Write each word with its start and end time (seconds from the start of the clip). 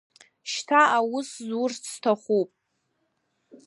Шьҭа 0.51 0.81
аус 0.97 1.29
зурц 1.47 1.83
сҭахуп! 1.93 2.49